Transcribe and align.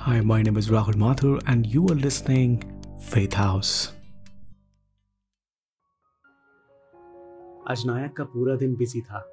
Hi, 0.00 0.20
my 0.20 0.36
name 0.42 0.56
is 0.56 0.68
Rahul 0.70 0.94
Mathur, 1.00 1.38
and 1.46 1.66
you 1.66 1.82
are 1.88 1.94
listening 1.94 2.52
Faith 3.08 3.34
House. 3.34 3.72
आज 7.68 7.82
नायक 7.86 8.12
का 8.16 8.24
पूरा 8.24 8.56
दिन 8.56 8.76
बिज़ी 8.76 9.00
था। 9.00 9.24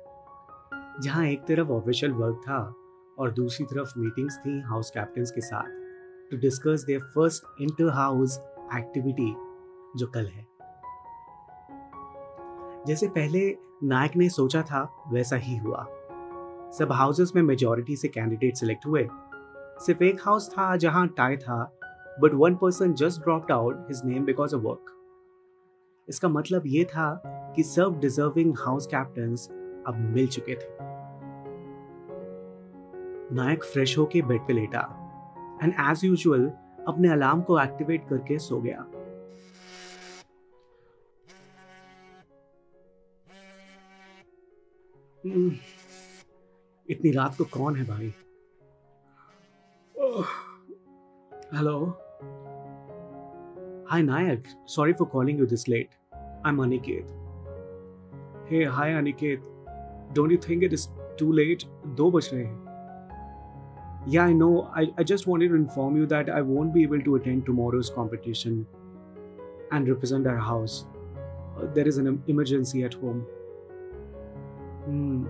जहाँ 1.03 1.25
एक 1.25 1.39
तरफ़ 1.39 1.67
ऑफिशियल 1.67 2.11
वर्क 2.11 2.41
था 2.43 2.73
और 3.19 3.31
दूसरी 3.31 3.65
तरफ़ 3.65 3.99
मीटिंग्स 3.99 4.37
थी 4.37 4.61
हाउस 4.61 4.89
कैप्टन्स 4.89 5.31
के 5.31 5.41
साथ 5.41 5.69
to 6.31 6.37
discuss 6.37 6.83
their 6.87 6.99
first 6.99 7.61
inter 7.61 7.89
house 7.89 8.37
activity 8.77 9.33
जो 9.99 10.07
कल 10.07 10.27
है। 10.27 10.47
जैसे 12.87 13.07
पहले 13.07 13.57
नायक 13.83 14.15
ने 14.15 14.29
सोचा 14.29 14.61
था 14.61 15.03
वैसा 15.07 15.35
ही 15.35 15.57
हुआ। 15.57 15.87
सब 16.77 16.87
हाउसेस 16.91 17.31
में 17.35 17.43
मेजोरिटी 17.43 17.95
से 17.95 18.07
कैंडिडेट 18.07 18.55
सिलेक्ट 18.55 18.85
हुए 18.85 19.07
सिर्फ़ 19.85 20.03
एक 20.03 20.21
हाउस 20.21 20.49
था 20.51 20.75
जहाँ 20.75 21.07
टाई 21.17 21.37
था 21.37 21.63
but 22.21 22.33
one 22.33 22.55
person 22.55 22.93
just 22.93 23.21
dropped 23.21 23.51
out 23.51 23.85
his 23.89 24.01
name 24.05 24.25
because 24.25 24.55
of 24.55 24.61
work 24.63 24.93
इसका 26.07 26.27
मतलब 26.29 26.63
ये 26.65 26.83
था 26.85 27.13
कि 27.55 27.63
सब 27.63 27.99
डिजर्विंग 28.01 28.53
हाउस 28.59 28.87
कैप्टन्स 28.87 29.47
अब 29.87 29.95
मिल 30.15 30.27
चुके 30.27 30.55
थे। 30.55 30.75
नायक 33.35 33.63
फ्रेश 33.63 33.97
होके 33.97 34.21
बेड 34.21 34.41
पे 34.47 34.53
लेटा 34.53 34.81
एंड 35.63 35.73
एज 35.81 36.03
यूजुअल 36.05 36.45
अपने 36.87 37.09
अलार्म 37.09 37.41
को 37.41 37.59
एक्टिवेट 37.61 38.07
करके 38.09 38.37
सो 38.39 38.61
गया। 38.61 38.85
हम्म, 45.23 45.51
इतनी 46.89 47.11
रात 47.11 47.37
को 47.37 47.43
कौन 47.53 47.75
है 47.75 47.85
भाई? 47.85 48.13
Hello 51.54 51.78
hi 53.90 54.02
Nayak 54.02 54.44
sorry 54.74 54.92
for 54.98 55.08
calling 55.12 55.38
you 55.38 55.46
this 55.46 55.68
late 55.68 55.94
I 56.14 56.50
am 56.50 56.62
Aniket 56.62 57.06
hey 58.50 58.64
hi 58.78 58.92
Aniket 58.98 59.42
don't 60.14 60.32
you 60.32 60.38
think 60.48 60.62
it 60.64 60.72
is 60.72 60.88
too 61.18 61.32
late 61.32 61.64
दो 61.96 62.10
बज 62.10 62.30
रहे 62.32 62.44
हैं 62.44 62.60
Yeah, 64.12 64.24
I 64.28 64.32
know. 64.36 64.46
I, 64.78 64.82
I 65.00 65.02
just 65.08 65.26
wanted 65.30 65.50
to 65.50 65.56
inform 65.56 65.96
you 65.96 66.06
that 66.12 66.30
I 66.36 66.38
won't 66.46 66.72
be 66.76 66.80
able 66.86 67.02
to 67.08 67.12
attend 67.18 67.44
tomorrow's 67.48 67.90
competition 67.98 68.54
and 69.76 69.90
represent 69.90 70.26
our 70.30 70.40
house. 70.46 70.78
Uh, 71.02 71.68
there 71.76 71.90
is 71.90 71.98
an 72.02 72.08
em- 72.12 72.16
emergency 72.34 72.82
at 72.88 72.96
home. 73.02 73.20
Hmm. 74.86 75.20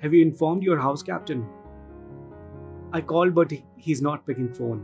Have 0.00 0.16
you 0.18 0.22
informed 0.30 0.66
your 0.70 0.78
house 0.86 1.06
captain? 1.10 1.44
I 3.00 3.02
called, 3.12 3.36
but 3.38 3.54
he- 3.56 3.62
he's 3.86 4.02
not 4.08 4.26
picking 4.32 4.50
phone. 4.58 4.82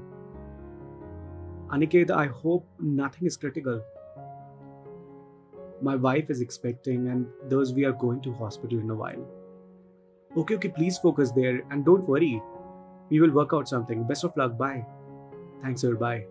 Aniket, 1.73 2.11
I 2.11 2.27
hope 2.27 2.67
nothing 2.79 3.25
is 3.25 3.35
critical. 3.35 3.81
My 5.81 5.95
wife 5.95 6.29
is 6.29 6.39
expecting, 6.39 7.07
and 7.07 7.25
thus 7.49 7.71
we 7.71 7.85
are 7.85 7.93
going 7.93 8.21
to 8.21 8.33
hospital 8.33 8.79
in 8.79 8.91
a 8.91 8.95
while. 8.95 9.25
Okay, 10.37 10.55
okay, 10.55 10.69
please 10.69 10.99
focus 10.99 11.31
there 11.31 11.63
and 11.71 11.83
don't 11.83 12.07
worry. 12.07 12.41
We 13.09 13.19
will 13.19 13.31
work 13.31 13.53
out 13.53 13.67
something. 13.67 14.03
Best 14.03 14.23
of 14.23 14.37
luck. 14.37 14.55
Bye. 14.55 14.85
Thanks, 15.63 15.81
sir. 15.81 15.95
Bye. 16.05 16.21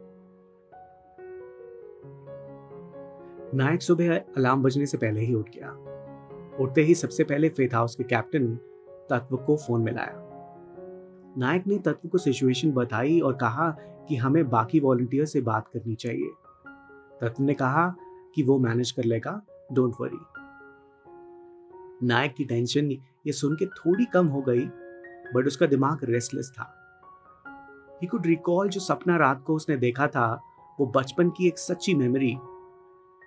नायक 3.54 3.82
सुबह 3.82 4.14
alarm 4.16 4.62
बजने 4.62 4.86
से 4.86 4.98
पहले 4.98 5.20
ही 5.20 5.34
उठ 5.34 5.48
गया 5.54 5.70
उठते 6.64 6.82
ही 6.82 6.94
सबसे 6.94 7.24
पहले 7.24 7.48
faith 7.56 7.74
house 7.74 7.94
के 7.96 8.04
कैप्टन 8.12 8.46
तत्व 9.10 9.36
को 9.46 9.56
फ़ोन 9.66 9.82
मिलाया 9.82 10.31
नायक 11.38 11.66
ने 11.66 11.78
तत्व 11.78 12.08
को 12.08 12.18
सिचुएशन 12.18 12.72
बताई 12.72 13.20
और 13.20 13.34
कहा 13.34 13.70
कि 14.08 14.16
हमें 14.16 14.48
बाकी 14.50 14.80
वॉलंटियर 14.80 15.24
से 15.24 15.40
बात 15.40 15.68
करनी 15.68 15.94
चाहिए। 15.94 16.30
तत्व 17.20 17.42
ने 17.44 17.54
कहा 17.54 17.94
कि 18.34 18.42
वो 18.42 18.58
मैनेज 18.58 18.90
कर 18.90 19.04
लेगा। 19.04 19.40
डोंट 19.72 19.94
वरी 20.00 20.18
नायक 22.06 22.34
की 22.34 22.44
टेंशन 22.44 22.90
ये 23.26 23.32
सुन 23.32 23.54
के 23.54 23.66
थोड़ी 23.66 24.04
कम 24.04 24.26
हो 24.26 24.42
गई 24.42 24.66
बट 25.34 25.46
उसका 25.46 25.66
दिमाग 25.66 26.04
रेस्टलेस 26.04 26.52
था। 26.58 26.72
ही 28.02 28.06
कुड 28.06 28.26
रिकॉल 28.26 28.68
जो 28.68 28.80
सपना 28.80 29.16
रात 29.16 29.42
को 29.46 29.54
उसने 29.54 29.76
देखा 29.76 30.06
था, 30.06 30.42
वो 30.80 30.86
बचपन 30.86 31.30
की 31.30 31.46
एक 31.46 31.58
सच्ची 31.58 31.94
मेमोरी 31.94 32.34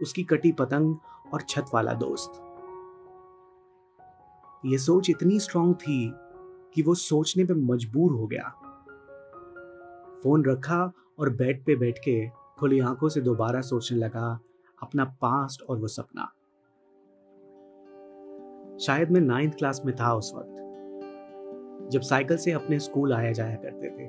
उसकी 0.01 0.23
कटी 0.23 0.51
पतंग 0.51 0.95
और 1.33 1.41
छत 1.41 1.65
वाला 1.73 1.93
दोस्त। 1.93 2.41
ये 4.65 4.77
सोच 4.77 5.09
इतनी 5.09 5.39
स्ट्रांग 5.39 5.73
थी 5.75 6.13
कि 6.75 6.81
वो 6.81 6.95
सोचने 6.95 7.45
पे 7.45 7.53
मजबूर 7.53 8.11
हो 8.11 8.27
गया। 8.27 8.49
फ़ोन 10.23 10.45
रखा 10.45 10.91
और 11.19 11.29
बेड 11.29 11.65
पे 11.65 11.75
बैठ 11.75 11.99
के 11.99 12.27
खुली 12.59 12.79
आँखों 12.79 13.09
से 13.09 13.21
दोबारा 13.21 13.61
सोचने 13.61 13.97
लगा 13.97 14.39
अपना 14.83 15.05
पास्ट 15.05 15.61
और 15.61 15.77
वो 15.77 15.87
सपना। 15.87 16.31
शायद 18.79 19.11
मैं 19.11 19.21
नाइन्थ 19.21 19.53
क्लास 19.53 19.81
में 19.85 19.95
था 19.95 20.13
उस 20.13 20.33
वक्त, 20.35 20.51
जब 21.91 22.01
साइकिल 22.01 22.37
से 22.37 22.51
अपने 22.51 22.79
स्कूल 22.79 23.13
आया 23.13 23.31
जाया 23.31 23.55
करते 23.55 23.89
थे। 23.89 24.07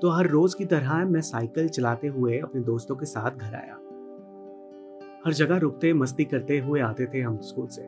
तो 0.00 0.10
हर 0.10 0.26
रोज 0.26 0.54
की 0.54 0.64
तरह 0.64 1.04
मैं 1.04 1.20
साइकिल 1.20 1.68
चलाते 1.68 2.08
हुए 2.08 2.38
अपने 2.38 2.60
दोस्तों 2.60 2.96
के 2.96 3.06
साथ 3.06 3.30
घर 3.30 3.54
आया। 3.54 3.74
हर 5.26 5.32
जगह 5.32 5.56
रुकते, 5.56 5.92
मस्ती 5.92 6.24
करते 6.24 6.58
हुए 6.58 6.80
आते 6.80 7.06
थे 7.06 7.20
हम 7.20 7.38
स्कूल 7.38 7.66
से। 7.66 7.82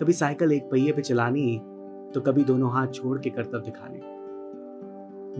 कभी 0.00 0.12
साइकिल 0.12 0.52
एक 0.52 0.70
पहिए 0.70 0.92
पे 0.92 1.02
चलानी 1.02 1.60
तो 2.16 2.20
कभी 2.20 2.44
दोनों 2.44 2.70
हाथ 2.72 2.86
छोड़ 2.86 3.18
के 3.18 3.30
करतब 3.30 3.62
दिखाने 3.62 4.00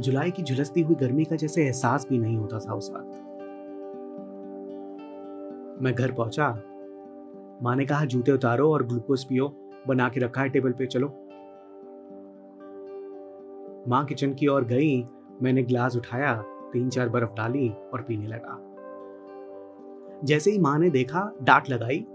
जुलाई 0.01 0.31
की 0.31 0.43
झुलसती 0.43 0.81
हुई 0.81 0.95
गर्मी 0.95 1.25
का 1.25 1.37
जैसे 1.37 1.65
एहसास 1.65 2.07
भी 2.11 2.19
नहीं 2.19 2.37
होता 2.37 2.59
था 2.59 2.75
उस 2.75 2.91
वक्त। 2.91 3.23
मैं 5.83 5.95
घर 5.95 6.13
पहुँचा। 6.13 6.63
माँ 7.63 7.77
ने 7.77 7.87
कहा, 7.87 8.05
जूते 8.05 8.33
उतारो 8.33 8.73
और 8.73 8.87
ग्लूकोज 8.87 9.25
पियो, 9.25 9.73
बना 9.89 10.09
के 10.09 10.21
रखा 10.21 10.41
है 10.41 10.49
टेबल 10.49 10.73
पे, 10.73 10.87
चलो। 10.87 11.09
माँ 13.89 14.05
किचन 14.05 14.35
की 14.35 14.47
ओर 14.47 14.65
गई, 14.65 15.09
मैंने 15.43 15.63
ग्लास 15.63 15.97
उठाया 15.97 16.45
तीन 16.73 16.89
चार 16.89 17.09
बर्फ़ 17.09 17.35
डाली 17.35 17.69
और 17.69 18.03
पीने 18.03 18.27
लगा। 18.27 18.61
जैसे 20.25 20.51
ही 20.51 20.59
माँ 20.59 20.79
ने 20.79 20.91
देखा, 20.91 21.33
डांट 21.43 21.71
लगाई। 21.71 22.07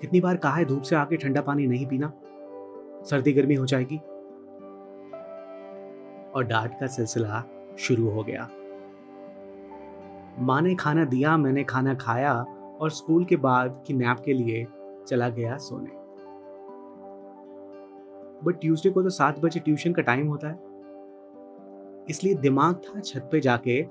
कितनी 0.00 0.20
बार 0.20 0.36
कहा 0.36 0.54
है 0.54 0.64
धूप 0.64 0.82
से 0.82 0.96
आके 0.96 1.16
ठंडा 1.16 1.40
पानी 1.40 1.66
नहीं 1.66 1.86
पीना? 1.86 2.12
सर्दी 3.04 3.32
गर्मी 3.32 3.54
हो 3.54 3.66
जाएगी। 3.66 3.96
और 6.34 6.44
डांट 6.44 6.80
का 6.80 6.86
सिलसिला 6.86 7.44
शुरू 7.78 8.10
हो 8.10 8.22
गया। 8.22 8.48
माँ 10.38 10.62
ने 10.62 10.74
खाना 10.74 11.04
दिया, 11.04 11.36
मैंने 11.36 11.64
खाना 11.64 11.94
खाया 11.94 12.42
और 12.80 12.90
स्कूल 12.90 13.24
के 13.24 13.36
बाद 13.36 13.84
की 13.86 13.94
नैप 13.94 14.16
के 14.24 14.32
लिए 14.32 14.66
चला 15.08 15.28
गया 15.28 15.56
सोने। 15.56 15.98
बट 18.44 18.60
ट्यूसडे 18.60 18.90
को 18.90 19.02
तो 19.02 19.10
सात 19.10 19.38
बजे 19.38 19.60
ट्यूशन 19.60 19.92
का 19.92 20.02
टाइम 20.02 20.28
होता 20.28 20.48
है। 20.48 20.60
इसलिए 22.10 22.34
दिमाग 22.34 22.74
था 22.74 23.00
छत 23.00 23.28
पे 23.32 23.40
जाके 23.40 23.86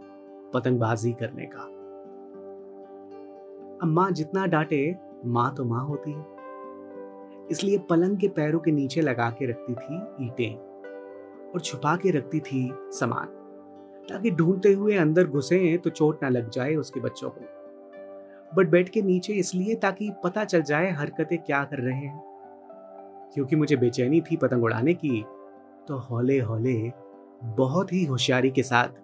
पतंगबाजी 0.54 1.14
करने 1.14 1.46
का। 1.46 1.60
अब 3.84 4.12
जितना 4.12 4.46
डांटे, 4.46 4.96
माँ 5.26 5.56
तो 5.56 5.66
माँ 5.66 5.86
होती 5.86 6.12
है। 6.12 6.37
इसलिए 7.52 7.78
पलंग 7.90 8.18
के 8.18 8.28
पैरों 8.28 8.60
के 8.60 8.72
नीचे 8.72 9.02
लगा 9.02 9.30
के 9.30 9.46
रखती 9.46 9.74
थी 9.74 9.96
ईंटें 10.26 10.56
और 11.54 11.60
छुपा 11.60 11.96
के 11.96 12.12
रखती 12.12 12.40
थी 12.40 12.70
सामान। 12.92 13.28
ताकि 14.10 14.32
ढूंढते 14.32 14.74
हुए 14.74 14.96
अंदर 14.96 15.28
घुसे 15.28 15.78
तो 15.78 15.90
चोट 15.90 16.24
ना 16.24 16.30
लग 16.30 16.50
जाए 16.50 16.76
उसके 16.76 17.00
बच्चों 17.00 17.30
को। 17.30 17.42
बट 18.56 18.70
बेड 18.70 18.90
के 18.90 19.02
नीचे 19.02 19.34
इसलिए 19.34 19.76
ताकि 19.76 20.12
पता 20.24 20.44
चल 20.44 20.62
जाए 20.62 20.92
हरकतें 20.92 21.38
क्या 21.38 21.64
कर 21.64 21.78
रहे 21.78 21.96
हैं। 21.96 22.22
क्योंकि 23.34 23.56
मुझे 23.56 23.76
बेचैनी 23.76 24.22
थी 24.22 24.38
पतंग 24.38 24.64
उड़ाने 24.64 24.94
की 24.94 25.26
तो 25.88 25.98
हौले 26.00 26.40
हौले 26.40 26.92
बहुत 27.44 27.94
ही 27.94 28.04
होशियारी 28.06 28.50
के 28.52 28.64
साथ 28.64 29.02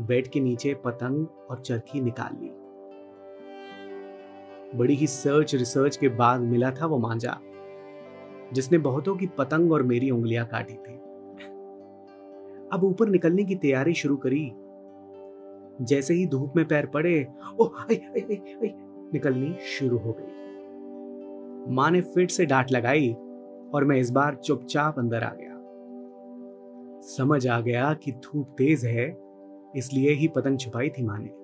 बेड 0.00 0.28
के 0.28 0.40
नीचे 0.40 0.74
पतंग 0.74 1.26
और 1.50 1.60
चरखी 1.60 2.00
निकाल 2.00 2.36
ली। 2.42 2.50
बड़ी 4.74 4.94
ही 4.94 5.06
सर्च 5.06 5.54
रिसर्च 5.54 5.96
के 5.96 6.08
बाद 6.08 6.40
मिला 6.40 6.70
था 6.70 6.86
वो 6.86 6.98
मांझा 6.98 7.40
जिसने 8.52 8.78
बहुतों 8.78 9.16
की 9.16 9.26
पतंग 9.26 9.72
और 9.72 9.82
मेरी 9.82 10.10
उंगलियाँ 10.10 10.46
काटी 10.46 10.74
थी। 10.74 10.94
अब 12.72 12.80
ऊपर 12.84 13.08
निकलने 13.08 13.44
की 13.44 13.54
तैयारी 13.54 13.94
शुरू 13.94 14.16
करी। 14.16 14.52
जैसे 15.84 16.14
ही 16.14 16.26
धूप 16.26 16.52
में 16.56 16.68
पैर 16.68 16.86
पड़े 16.86 17.26
ओ 17.60 17.64
आई, 17.64 17.96
आई, 17.96 18.20
आई, 18.20 18.36
आई, 18.36 18.70
निकलनी 19.12 19.54
शुरू 19.78 19.98
हो 19.98 20.16
गई। 20.18 21.74
माँ 21.74 21.90
ने 21.90 22.00
फिर 22.00 22.28
से 22.28 22.46
डांट 22.46 22.72
लगाई 22.72 23.12
और 23.74 23.84
मैं 23.84 23.96
इस 23.96 24.10
बार 24.10 24.34
चुपचाप 24.34 24.98
अंदर 24.98 25.22
आ 25.22 25.32
गया। 25.34 25.50
समझ 27.00 27.48
आ 27.48 27.60
गया 27.60 27.94
कि 27.94 28.12
धूप 28.12 28.54
तेज 28.58 28.84
है 28.84 29.18
इसलिए 29.76 30.12
ही 30.12 30.28
पतंग 30.28 30.58
छुपाई 30.58 30.88
थी 30.88 31.02
माँ 31.02 31.18
ने। 31.18 31.41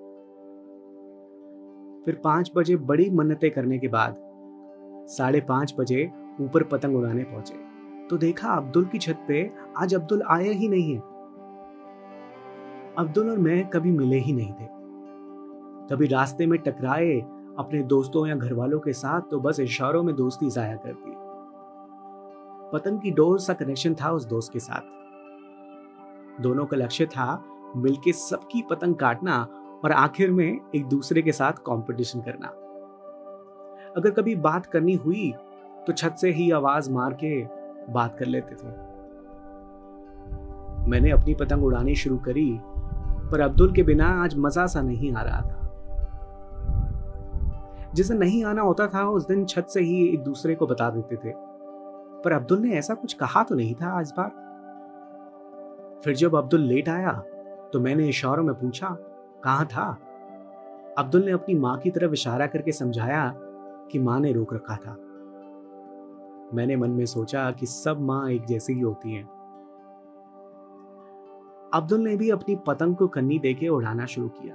फिर 2.09 2.21
पाँच 2.25 2.51
बजे 2.57 2.77
बड़ी 2.77 3.09
मन्नतें 3.11 3.51
करने 3.51 3.79
के 3.79 3.89
बाद 3.89 4.15
साढ़े 5.09 5.41
पाँच 5.41 5.75
बजे 5.79 6.05
ऊपर 6.41 6.63
पतंग 6.63 6.97
उड़ाने 6.97 7.25
पहुँचे। 7.25 7.55
तो 8.09 8.17
देखा 8.17 8.49
अब्दुल 8.49 8.85
की 8.85 8.99
छत 8.99 9.25
पे 9.29 9.51
आज 9.77 9.95
अब्दुल 9.95 10.23
आया 10.23 10.53
ही 10.53 10.69
नहीं 10.69 10.95
है। 10.95 11.01
अब्दुल 12.99 13.31
और 13.31 13.39
मैं 13.39 13.69
कभी 13.69 13.91
मिले 13.91 14.19
ही 14.19 14.33
नहीं 14.33 14.53
थे। 14.53 14.69
कभी 15.91 16.07
रास्ते 16.07 16.47
में 16.47 16.59
टकराए 16.59 17.13
अपने 17.59 17.83
दोस्तों 17.83 18.27
या 18.27 18.35
घर 18.35 18.53
वालों 18.53 18.81
के 18.81 18.93
साथ 18.93 19.21
तो 19.21 19.41
बस 19.41 19.61
इशारों 19.61 20.03
में 20.03 20.15
दोस्ती 20.17 20.51
जाया 20.51 20.77
करती। 20.77 21.13
पतंग 22.73 23.01
की 23.01 23.11
डोर 23.11 23.39
सा 23.41 23.55
कनेक्शन 23.55 23.95
था 23.95 24.11
उस 24.11 24.27
दोस्त 24.27 24.53
के 24.53 24.59
साथ। 24.59 26.43
दोनों 26.43 26.67
का 26.67 26.77
लक्ष्य 26.77 27.07
था 27.07 27.45
मिलके 27.77 28.13
सबकी 28.13 28.65
पतंग 28.71 28.95
काटना 28.95 29.47
और 29.85 29.93
आखिर 29.93 30.31
में 30.31 30.61
एक 30.75 30.87
दूसरे 30.87 31.23
के 31.23 31.33
साथ 31.33 31.53
कंपटीशन 31.67 32.21
करना। 32.21 32.49
अगर 33.97 34.11
कभी 34.11 34.35
बात 34.37 34.67
करनी 34.67 34.95
हुई 34.95 35.33
तो 35.87 35.93
छत 35.93 36.17
से 36.21 36.31
ही 36.31 36.51
आवाज़ 36.51 36.91
मार 36.91 37.13
के 37.15 37.43
बात 37.93 38.15
कर 38.15 38.27
लेते 38.27 38.55
थे। 38.55 38.69
मैंने 40.89 41.11
अपनी 41.11 41.35
पतंग 41.35 41.65
उड़ानी 41.65 41.95
शुरू 41.95 42.17
करी, 42.19 42.59
पर 43.31 43.41
अब्दुल 43.41 43.73
के 43.73 43.83
बिना 43.83 44.07
आज 44.25 44.35
मज़ा 44.39 44.67
सा 44.67 44.81
नहीं 44.83 45.13
आ 45.13 45.23
रहा 45.23 45.41
था। 45.41 45.55
जिसे 47.95 48.15
नहीं 48.15 48.45
आना 48.45 48.63
होता 48.63 48.87
था, 48.87 49.05
उस 49.05 49.27
दिन 49.27 49.45
छत 49.45 49.67
से 49.67 49.81
ही 49.81 50.07
एक 50.09 50.23
दूसरे 50.23 50.55
को 50.55 50.67
बता 50.67 50.91
देते 50.91 51.17
थे। 51.17 51.33
पर 52.25 52.33
अब्दुल 52.33 52.59
ने 52.59 52.73
ऐसा 52.73 52.95
कुछ 52.95 53.13
कहा 53.13 53.43
तो 53.43 53.55
नहीं 53.55 53.75
था 53.75 53.99
आज 53.99 54.13
बार। 54.17 54.31
फिर 56.05 56.15
जब 56.17 56.35
अब्दुल 56.37 56.61
लेट 56.61 56.89
आया 56.89 57.13
तो 57.73 57.81
मैंने 57.81 58.09
इशारों 58.09 58.43
में 58.45 58.55
पूछा 58.55 58.97
कहा 59.45 59.65
था? 59.65 59.99
अब्दुल 60.99 61.25
ने 61.25 61.33
अपनी 61.33 61.55
माँ 61.55 61.79
की 61.79 61.91
तरफ़ 61.91 62.13
इशारा 62.13 62.47
करके 62.47 62.73
समझाया 62.73 63.35
कि 63.93 63.99
माँ 63.99 64.21
ने 64.21 64.33
रोक 64.33 64.55
रखा 64.55 64.77
था। 64.77 64.97
मैंने 66.55 66.77
मन 66.77 66.91
में 66.91 67.07
सोचा 67.07 67.51
कि 67.51 67.67
सब 67.67 68.01
माँ 68.01 68.31
एक 68.31 68.45
जैसी 68.45 68.73
ही 68.73 68.81
होती 68.81 69.13
हैं। 69.13 69.25
अब्दुल 71.75 72.01
ने 72.01 72.17
भी 72.17 72.31
अपनी 72.31 72.57
पतंग 72.57 72.97
को 72.97 73.09
कन्नी 73.09 73.39
देके 73.39 73.69
उड़ाना 73.69 74.07
शुरू 74.07 74.29
किया। 74.29 74.55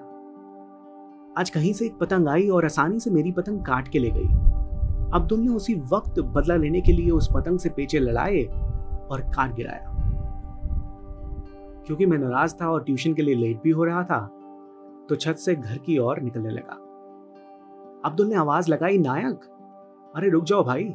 आज 1.38 1.50
कहीं 1.50 1.74
से 1.74 1.86
एक 1.86 1.98
पतंग 1.98 2.28
आई 2.28 2.50
और 2.50 2.66
आसानी 2.66 3.00
से 3.00 3.12
मेरी 3.12 3.32
पतंग 3.32 3.66
काट 3.66 3.88
के 3.88 4.00
ले 4.00 4.12
गई। 4.12 4.28
अब्दुल 5.14 5.40
ने 5.40 5.52
उसी 5.52 5.76
वक्त 5.76 6.20
बदला 6.20 6.56
लेने 6.56 6.82
के 6.82 6.92
लिए 6.92 7.10
उस 7.10 7.30
पतंग 7.36 7.60
से 7.60 7.70
पेचे 7.70 8.00
लड़ाए 8.00 8.44
और 9.12 9.22
काट 9.22 9.56
गिराया। 9.56 9.90
क्योंकि 11.86 12.06
मैं 12.06 12.18
नाराज़ 12.18 12.56
था 12.62 12.70
और 12.70 12.84
ट्यूशन 12.84 13.14
के 13.14 13.22
लिए 13.22 13.36
लेट 13.36 13.62
भी 13.64 13.70
हो 13.70 13.84
रहा 13.84 14.04
था 14.04 14.40
तो 15.10 15.16
छत 15.16 15.36
से 15.36 15.56
घर 15.56 15.78
की 15.78 15.98
ओर 15.98 16.20
निकलने 16.20 16.50
लगा। 16.50 16.80
अब्दुल 18.06 18.28
ने 18.28 18.36
आवाज़ 18.36 18.70
लगाई, 18.72 18.98
नायक, 18.98 19.40
अरे 20.16 20.30
रुक 20.30 20.44
जाओ 20.44 20.64
भाई। 20.64 20.94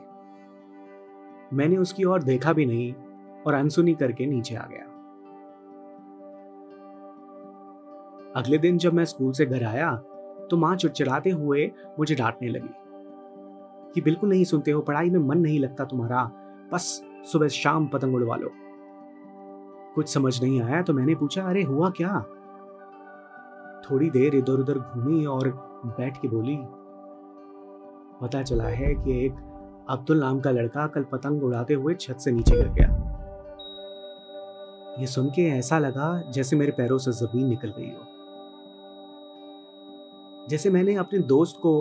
मैंने 1.52 1.76
उसकी 1.76 2.04
ओर 2.04 2.22
देखा 2.22 2.52
भी 2.52 2.66
नहीं 2.66 2.92
और 3.42 3.54
अनसुनी 3.54 3.94
करके 3.94 4.26
नीचे 4.26 4.54
आ 4.54 4.66
गया। 4.66 4.84
अगले 8.36 8.58
दिन 8.58 8.78
जब 8.78 8.94
मैं 8.94 9.04
स्कूल 9.04 9.32
से 9.32 9.46
घर 9.46 9.64
आया 9.64 9.94
तो 10.50 10.56
माँ 10.56 10.76
चिड़चिड़ाते 10.76 11.30
हुए 11.30 11.70
मुझे 11.98 12.14
डांटने 12.14 12.48
लगी 12.48 12.74
कि, 13.94 14.00
बिल्कुल 14.00 14.30
नहीं 14.30 14.44
सुनते 14.44 14.70
हो, 14.70 14.80
पढ़ाई 14.80 15.10
में 15.10 15.20
मन 15.20 15.38
नहीं 15.38 15.58
लगता 15.60 15.84
तुम्हारा, 15.84 16.24
बस 16.72 17.02
सुबह 17.32 17.48
शाम 17.48 17.86
पतंग 17.86 18.14
उड़वा 18.14 18.36
लो। 18.36 18.50
कुछ 19.94 20.08
समझ 20.08 20.42
नहीं 20.42 20.60
आया 20.62 20.82
तो 20.82 20.92
मैंने 20.92 21.14
पूछा, 21.14 21.42
अरे 21.42 21.62
हुआ 21.62 21.90
क्या? 21.90 22.24
थोड़ी 23.82 24.10
देर 24.10 24.34
इधर 24.34 24.60
उधर 24.60 24.78
घूमी 24.78 25.24
और 25.26 25.48
बैठ 25.86 26.16
के 26.16 26.28
बोली, 26.28 26.56
पता 28.20 28.42
चला 28.42 28.64
है 28.64 28.94
कि 28.94 29.24
एक 29.26 29.32
अब्दुल 29.90 30.20
नाम 30.20 30.40
का 30.40 30.50
लड़का 30.50 30.86
कल 30.86 31.04
पतंग 31.12 31.42
उड़ाते 31.42 31.74
हुए 31.74 31.94
छत 31.94 32.18
से 32.18 32.30
नीचे 32.30 32.56
गिर 32.56 32.68
गया। 32.70 32.88
ये 35.00 35.06
सुन 35.06 35.28
के 35.30 35.42
ऐसा 35.48 35.78
लगा 35.78 36.10
जैसे 36.30 36.56
मेरे 36.56 36.72
पैरों 36.72 36.98
से 36.98 37.12
ज़मीन 37.14 37.46
निकल 37.46 37.72
गई 37.78 37.90
हो। 37.90 38.06
जैसे 40.50 40.70
मैंने 40.70 40.94
अपने 40.94 41.18
दोस्त 41.28 41.56
को 41.56 41.72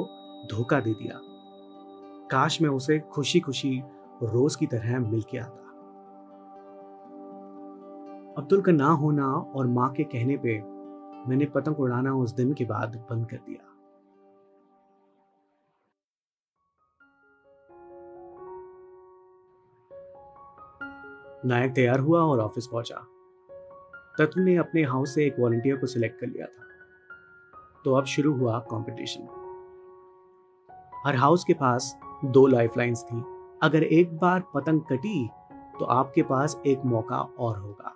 धोखा 0.51 0.79
दे 0.79 0.93
दिया। 0.93 1.19
काश 2.31 2.61
मैं 2.61 2.69
उसे 2.69 2.99
खुशी 3.11 3.39
खुशी 3.39 3.81
रोज 4.23 4.55
की 4.55 4.65
तरह 4.65 4.99
मिल 4.99 5.21
के 5.21 5.37
आता। 5.37 5.63
अब्दुल 8.37 8.61
का 8.61 8.71
ना 8.71 8.89
होना 8.93 9.27
और 9.55 9.67
माँ 9.67 9.89
के 9.91 10.03
कहने 10.03 10.37
पे 10.37 10.57
मैंने 11.27 11.45
पतंग 11.45 11.79
उड़ाना 11.79 12.13
उस 12.13 12.31
दिन 12.31 12.53
के 12.53 12.65
बाद 12.65 12.95
बंद 13.09 13.29
कर 13.29 13.37
दिया। 13.37 13.63
नायक 21.45 21.73
तैयार 21.73 21.99
हुआ 21.99 22.21
और 22.21 22.39
ऑफ़िस 22.39 22.67
पहुँचा। 22.67 23.05
तत्व 24.17 24.39
ने 24.39 24.55
अपने 24.55 24.83
हाउस 24.83 25.13
से 25.15 25.25
एक 25.25 25.35
वॉलंटियर 25.39 25.77
को 25.77 25.87
सिलेक्ट 25.87 26.19
कर 26.19 26.27
लिया 26.27 26.45
था। 26.45 26.65
तो 27.85 27.93
अब 27.93 28.05
शुरू 28.05 28.33
हुआ 28.33 28.59
कंपटीशन 28.59 29.27
हर 31.05 31.15
हाउस 31.15 31.43
के 31.43 31.53
पास 31.53 31.97
दो 32.25 32.45
लाइफलाइंस 32.47 33.03
थी। 33.03 33.23
अगर 33.63 33.83
एक 33.83 34.17
बार 34.17 34.43
पतंग 34.53 34.81
कटी 34.81 35.29
तो 35.79 35.85
आपके 35.85 36.23
पास 36.23 36.61
एक 36.67 36.85
मौका 36.85 37.19
और 37.39 37.57
होगा। 37.57 37.93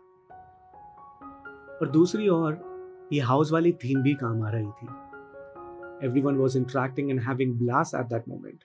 और 1.81 1.89
दूसरी 1.89 2.27
ओर 2.30 2.71
ये 3.13 3.19
हाउस 3.19 3.52
वाली 3.52 3.72
थीम 3.74 4.02
भी 4.02 4.13
काम 4.13 4.44
आ 4.44 4.50
रही 4.50 4.66
थी। 4.66 4.88
Everyone 6.22 6.36
was 6.36 6.58
interacting 6.58 7.10
and 7.10 7.19
having 7.19 7.54
blast 7.60 7.92
at 7.96 8.06
that 8.06 8.28
moment 8.30 8.63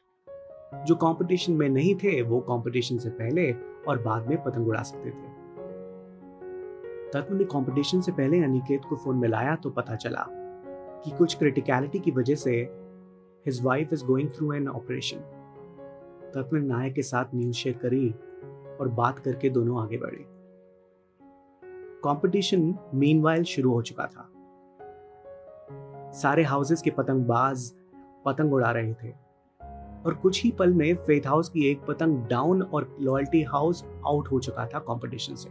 जो 0.86 0.94
कंपटीशन 0.94 1.52
में 1.52 1.68
नहीं 1.68 1.94
थे, 1.94 2.20
वो 2.22 2.40
कंपटीशन 2.40 2.98
से 2.98 3.10
पहले 3.10 3.52
और 3.88 4.02
बाद 4.02 4.28
में 4.28 4.42
पतंग 4.42 4.68
उड़ा 4.68 4.82
सकते 4.82 5.10
थे। 5.10 5.34
तत्व 7.12 7.34
ने 7.34 7.44
कंपटीशन 7.44 8.00
से 8.00 8.12
पहले 8.12 8.42
अनिकेत 8.44 8.84
को 8.88 8.96
फ़ोन 8.96 9.16
मिलाया 9.16 9.54
तो 9.56 9.70
पता 9.70 9.96
चला 9.96 10.26
कि 11.04 11.10
कुछ 11.10 11.38
क्रिटिकलिटी 11.38 11.98
की 11.98 12.10
वजह 12.10 12.34
से 12.34 12.56
his 13.46 13.62
wife 13.64 13.92
is 13.92 14.04
going 14.04 14.30
through 14.30 14.52
an 14.52 14.68
operation 14.68 15.18
Tatva 16.34 16.56
ने 16.56 16.66
नायक 16.66 16.94
के 16.94 17.02
साथ 17.02 17.34
न्यूज़ 17.34 17.56
शेयर 17.56 17.76
करी 17.76 18.08
और 18.80 18.88
बात 18.88 19.18
करके 19.18 19.50
दोनों 19.50 19.82
आगे 19.82 19.98
बढ़े। 19.98 20.24
कंपटीशन 22.04 22.74
मीनवाइल 22.94 23.44
शुरू 23.44 23.72
हो 23.72 23.82
चुका 23.82 24.06
था। 24.06 24.28
सारे 26.16 26.42
हाउसेस 26.42 26.82
के 26.82 26.90
पतंगबाज 26.90 27.70
पतंग 28.24 28.52
उड़ा 28.52 28.70
रहे 28.70 28.94
थे। 28.94 29.10
और 30.06 30.14
कुछ 30.14 30.42
ही 30.44 30.50
पल 30.50 30.72
में 30.72 30.94
फेथ 30.96 31.26
हाउस 31.26 31.48
की 31.48 31.66
एक 31.70 31.84
पतंग 31.84 32.26
डाउन 32.26 32.62
और 32.62 32.96
लॉयल्टी 33.00 33.42
हाउस 33.42 33.84
आउट 34.06 34.28
हो 34.28 34.40
चुका 34.40 34.66
था 34.66 34.78
कंपटीशन 34.78 35.34
से। 35.34 35.48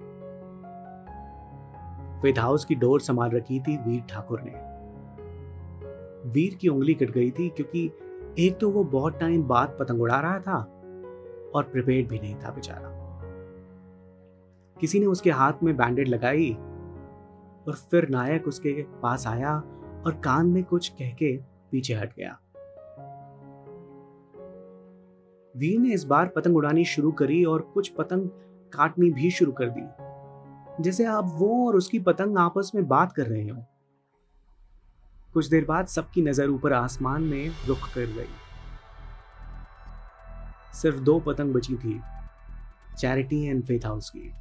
फेथ 2.22 2.40
हाउस 2.40 2.66
की 2.66 2.76
डोर 2.76 3.02
संभाल 3.02 3.30
रखी 3.30 3.60
थी 3.60 3.78
वीर 3.78 4.02
ठाकुर 4.02 4.42
ने। 4.42 4.52
वीर 6.30 6.56
की 6.56 6.68
उंगली 6.68 6.94
कट 6.94 7.12
गई 7.12 7.32
थी 7.32 7.50
क्योंकि 7.50 7.92
एक 8.40 8.58
तो 8.58 8.70
वो 8.70 8.84
बहुत 8.84 9.20
टाइम 9.20 9.44
बाद 9.44 9.78
पतंग 9.80 10.02
उड़ा 10.02 10.20
रहा 10.20 10.40
था 10.40 10.58
और 11.56 11.64
प्रिपेयर्ड 11.64 12.10
भी 12.10 12.20
नहीं 12.20 12.36
था 12.36 12.52
बेचारा। 12.52 12.90
किसी 14.78 15.00
ने 15.00 15.06
उसके 15.06 15.32
हाथ 15.32 15.64
में 15.64 15.78
बैंडेड 15.78 16.08
लगाई 16.08 16.52
और 17.68 17.74
फिर 17.92 18.10
नायक 18.10 18.48
उसके 18.48 18.82
पास 19.04 19.28
आया 19.28 19.64
और 20.06 20.16
कान 20.16 20.48
में 20.48 20.64
कुछ 20.64 20.90
कह 20.90 21.12
के 21.14 21.38
पीछे 21.72 21.94
हट 21.94 22.16
गया। 22.16 22.38
वीर 25.56 25.80
ने 25.80 25.94
इस 25.94 26.04
बार 26.04 26.28
पतंग 26.28 26.58
उड़ानी 26.58 26.86
शुरू 26.86 27.12
करी 27.12 27.44
और 27.46 27.62
कुछ 27.74 27.90
पतंग 27.90 28.30
काटनी 28.74 29.12
भी 29.12 29.32
शुरू 29.32 29.52
कर 29.52 29.70
दी। 29.70 30.84
जैसे 30.84 31.06
आप 31.06 31.32
वो 31.34 31.68
और 31.68 31.76
उसकी 31.76 32.00
पतंग 32.00 32.38
आपस 32.38 32.72
में 32.76 32.88
बात 32.88 33.12
कर 33.12 33.28
रहे 33.28 33.50
हो। 33.50 33.64
कुछ 35.34 35.48
देर 35.48 35.66
बाद 35.66 35.88
सबकी 35.88 36.22
नज़र 36.22 36.50
ऊपर 36.50 36.74
आसमान 36.74 37.24
में 37.24 37.52
रुक 37.68 37.78
कर 37.78 38.06
गई। 38.06 38.34
सिर्फ़ 40.74 41.00
दो 41.00 41.20
पतंग 41.20 41.54
बची 41.54 41.76
थी, 41.76 42.02
चैरिटी 42.98 43.44
एंड 43.46 43.64
फेथ 43.64 43.86
हाउस 43.86 44.10
की। 44.10 44.32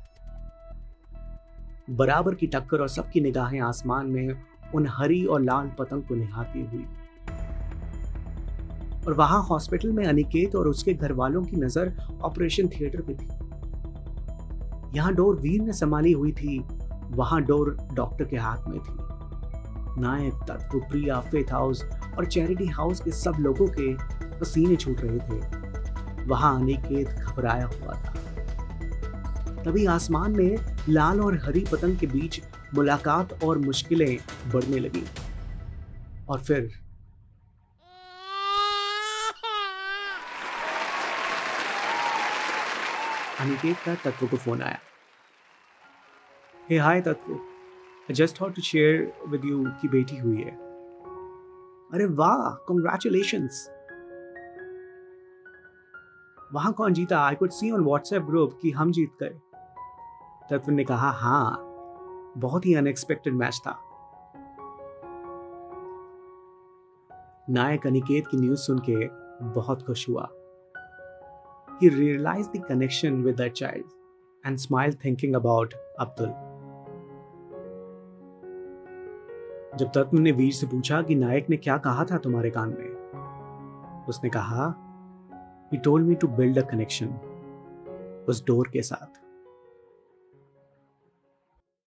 बराबर 1.90 2.34
की 2.34 2.46
टक्कर 2.46 2.80
और 2.80 2.88
सबकी 2.88 3.20
निगाहें 3.20 3.60
आसमान 3.60 4.06
में 4.06 4.34
उन 4.74 4.86
हरी 4.90 5.24
और 5.24 5.40
लाल 5.40 5.70
पतंग 5.78 6.02
को 6.02 6.14
निहारती 6.14 6.62
हुई। 6.64 6.86
और 9.06 9.12
वहाँ 9.12 9.42
हॉस्पिटल 9.42 9.92
में 9.92 10.04
अनिकेत 10.06 10.54
और 10.56 10.68
उसके 10.68 10.94
घर 10.94 11.12
वालों 11.12 11.42
की 11.42 11.56
नज़र 11.56 11.92
ऑपरेशन 12.22 12.68
थिएटर 12.68 13.00
पे 13.00 13.14
थी। 13.14 13.28
यहाँ 14.96 15.14
डोर 15.14 15.36
वीर 15.36 15.62
ने 15.62 15.72
संभाली 15.72 16.12
हुई 16.12 16.32
थी, 16.32 16.58
वहाँ 17.10 17.42
डोर 17.42 17.76
डॉक्टर 17.94 18.24
के 18.24 18.36
हाथ 18.36 18.68
में 18.68 18.78
थी। 18.78 18.96
नायक, 20.00 20.34
तत्व, 20.34 20.78
प्रिया, 20.80 21.20
फेथ 21.20 21.52
हाउस 21.52 21.84
और 22.18 22.26
चैरिटी 22.26 22.66
हाउस 22.66 23.00
के 23.00 23.10
सब 23.10 23.34
लोगों 23.40 23.66
के 23.66 23.94
पसीने 24.38 24.76
छूट 24.76 25.00
रहे 25.00 25.18
थे। 25.18 26.24
वहाँ 26.24 26.60
अनिकेत 26.60 27.08
घबराया 27.08 27.66
हुआ 27.66 27.94
था। 27.94 28.14
तभी 29.64 29.86
आसमान 29.86 30.32
में 30.32 30.76
लाल 30.88 31.20
और 31.20 31.34
हरी 31.44 31.64
पतंग 31.72 31.98
के 31.98 32.06
बीच 32.06 32.40
मुलाकात 32.74 33.42
और 33.44 33.58
मुश्किलें 33.58 34.18
बढ़ने 34.52 34.78
लगी। 34.78 35.04
और 36.28 36.40
फिर 36.40 36.80
अनिकेत 43.40 43.76
का 43.86 43.94
तत्व 43.94 44.26
को 44.26 44.36
फ़ोन 44.36 44.62
आया। 44.62 44.78
Hey 46.70 46.78
hi 46.78 47.00
Tatva. 47.00 47.40
Just 48.14 48.40
hot 48.40 48.54
to 48.54 48.62
share 48.62 49.12
with 49.28 49.44
you 49.44 49.64
की 49.82 49.88
बेटी 49.88 50.16
हुई 50.16 50.36
है। 50.36 50.52
अरे 51.94 52.06
वाह 52.06 52.54
कॉन्ग्रेचुलेशंस 52.54 53.70
वहाँ 56.52 56.72
कौन 56.72 56.92
जीता? 56.92 57.20
I 57.20 57.34
could 57.34 57.50
see 57.50 57.70
on 57.70 57.84
WhatsApp 57.84 58.22
group 58.22 58.58
कि 58.62 58.70
हम 58.70 58.92
जीत 58.92 59.10
गए। 59.22 59.40
तत्व 60.50 60.70
ने 60.72 60.84
कहा 60.84 61.10
हाँ 61.10 61.48
बहुत 62.38 62.66
ही 62.66 62.74
अनएक्सपेक्टेड 62.74 63.34
मैच 63.34 63.60
था. 63.66 63.78
नायक 67.50 67.86
अनिकेत 67.86 68.26
की 68.26 68.36
न्यूज़ 68.36 68.60
सुन 68.60 68.78
के 68.88 68.96
बहुत 69.54 69.82
खुश 69.82 70.08
हुआ। 70.08 70.28
He 71.68 71.90
realized 71.90 72.52
the 72.52 72.60
connection 72.68 73.22
with 73.24 73.36
that 73.36 73.54
child 73.54 73.86
and 74.44 74.60
smiled, 74.60 74.98
thinking 75.04 75.34
about 75.40 75.74
Abdul. 76.00 76.32
जब 79.78 79.90
तत्व 79.94 80.18
ने 80.18 80.32
वीर 80.32 80.52
से 80.52 80.66
पूछा 80.66 81.02
कि 81.02 81.14
नायक 81.14 81.50
ने 81.50 81.56
क्या 81.56 81.76
कहा 81.78 82.04
था 82.04 82.18
तुम्हारे 82.18 82.50
कान 82.50 82.68
में, 82.68 84.04
उसने 84.08 84.30
कहा 84.30 84.74
told 85.84 86.06
me 86.06 86.14
to 86.14 86.28
build 86.28 86.58
a 86.58 86.62
connection 86.62 87.06
उस 88.28 88.44
डोर 88.46 88.68
के 88.72 88.82
साथ। 88.82 89.23